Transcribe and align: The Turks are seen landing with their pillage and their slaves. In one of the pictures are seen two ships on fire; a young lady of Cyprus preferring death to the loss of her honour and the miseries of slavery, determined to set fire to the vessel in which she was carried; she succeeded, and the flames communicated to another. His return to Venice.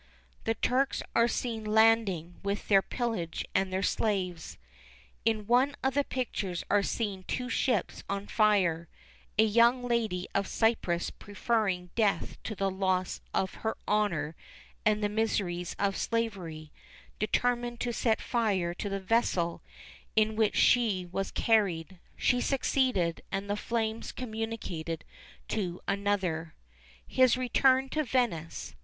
The 0.45 0.55
Turks 0.55 1.03
are 1.13 1.27
seen 1.27 1.63
landing 1.63 2.39
with 2.41 2.69
their 2.69 2.81
pillage 2.81 3.45
and 3.53 3.71
their 3.71 3.83
slaves. 3.83 4.57
In 5.25 5.45
one 5.45 5.75
of 5.83 5.93
the 5.93 6.03
pictures 6.03 6.63
are 6.71 6.81
seen 6.81 7.21
two 7.27 7.49
ships 7.49 8.03
on 8.09 8.25
fire; 8.25 8.87
a 9.37 9.43
young 9.45 9.83
lady 9.83 10.27
of 10.33 10.47
Cyprus 10.47 11.11
preferring 11.11 11.91
death 11.93 12.41
to 12.45 12.55
the 12.55 12.71
loss 12.71 13.21
of 13.31 13.53
her 13.61 13.77
honour 13.87 14.35
and 14.87 15.03
the 15.03 15.07
miseries 15.07 15.75
of 15.77 15.95
slavery, 15.95 16.71
determined 17.19 17.79
to 17.81 17.93
set 17.93 18.21
fire 18.23 18.73
to 18.73 18.89
the 18.89 18.99
vessel 18.99 19.61
in 20.15 20.35
which 20.35 20.55
she 20.55 21.05
was 21.11 21.29
carried; 21.29 21.99
she 22.17 22.41
succeeded, 22.41 23.21
and 23.31 23.47
the 23.47 23.55
flames 23.55 24.11
communicated 24.11 25.05
to 25.49 25.79
another. 25.87 26.55
His 27.05 27.37
return 27.37 27.87
to 27.89 28.03
Venice. 28.03 28.73